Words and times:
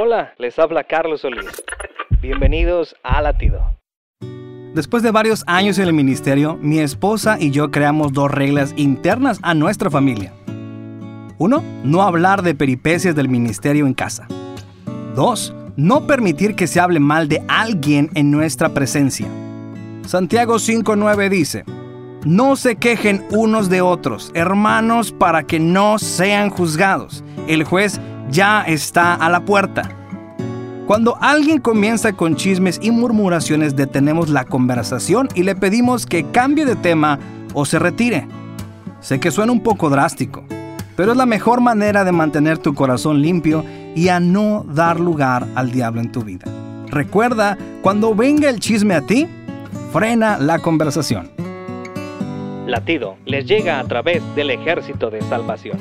Hola, 0.00 0.32
les 0.38 0.56
habla 0.60 0.84
Carlos 0.84 1.22
Solís. 1.22 1.50
Bienvenidos 2.22 2.94
a 3.02 3.20
Latido. 3.20 3.60
Después 4.72 5.02
de 5.02 5.10
varios 5.10 5.42
años 5.48 5.76
en 5.80 5.88
el 5.88 5.92
ministerio, 5.92 6.56
mi 6.60 6.78
esposa 6.78 7.36
y 7.40 7.50
yo 7.50 7.72
creamos 7.72 8.12
dos 8.12 8.30
reglas 8.30 8.74
internas 8.76 9.40
a 9.42 9.54
nuestra 9.54 9.90
familia. 9.90 10.32
Uno, 11.38 11.64
no 11.82 12.02
hablar 12.02 12.42
de 12.42 12.54
peripecias 12.54 13.16
del 13.16 13.28
ministerio 13.28 13.86
en 13.86 13.94
casa. 13.94 14.28
Dos, 15.16 15.52
no 15.76 16.06
permitir 16.06 16.54
que 16.54 16.68
se 16.68 16.78
hable 16.78 17.00
mal 17.00 17.26
de 17.26 17.42
alguien 17.48 18.08
en 18.14 18.30
nuestra 18.30 18.68
presencia. 18.68 19.26
Santiago 20.06 20.58
5.9 20.58 21.28
dice, 21.28 21.64
no 22.24 22.54
se 22.54 22.76
quejen 22.76 23.26
unos 23.30 23.68
de 23.68 23.80
otros, 23.80 24.30
hermanos, 24.34 25.10
para 25.10 25.42
que 25.42 25.58
no 25.58 25.98
sean 25.98 26.50
juzgados. 26.50 27.24
El 27.48 27.64
juez 27.64 28.00
ya 28.30 28.62
está 28.62 29.14
a 29.14 29.28
la 29.28 29.40
puerta. 29.40 29.88
Cuando 30.86 31.18
alguien 31.20 31.60
comienza 31.60 32.14
con 32.14 32.34
chismes 32.36 32.80
y 32.82 32.90
murmuraciones, 32.90 33.76
detenemos 33.76 34.30
la 34.30 34.44
conversación 34.44 35.28
y 35.34 35.42
le 35.42 35.54
pedimos 35.54 36.06
que 36.06 36.24
cambie 36.24 36.64
de 36.64 36.76
tema 36.76 37.18
o 37.52 37.66
se 37.66 37.78
retire. 37.78 38.26
Sé 39.00 39.20
que 39.20 39.30
suena 39.30 39.52
un 39.52 39.62
poco 39.62 39.90
drástico, 39.90 40.44
pero 40.96 41.12
es 41.12 41.18
la 41.18 41.26
mejor 41.26 41.60
manera 41.60 42.04
de 42.04 42.12
mantener 42.12 42.58
tu 42.58 42.74
corazón 42.74 43.20
limpio 43.20 43.64
y 43.94 44.08
a 44.08 44.18
no 44.18 44.64
dar 44.66 44.98
lugar 44.98 45.46
al 45.54 45.70
diablo 45.70 46.00
en 46.00 46.10
tu 46.10 46.22
vida. 46.22 46.46
Recuerda, 46.88 47.58
cuando 47.82 48.14
venga 48.14 48.48
el 48.48 48.58
chisme 48.58 48.94
a 48.94 49.02
ti, 49.02 49.28
frena 49.92 50.38
la 50.38 50.58
conversación. 50.58 51.30
Latido 52.66 53.16
les 53.24 53.46
llega 53.46 53.78
a 53.78 53.84
través 53.84 54.22
del 54.34 54.50
ejército 54.50 55.10
de 55.10 55.20
salvación. 55.22 55.78